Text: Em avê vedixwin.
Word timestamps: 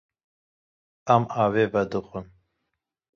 Em 1.15 1.23
avê 1.43 1.65
vedixwin. 1.73 2.25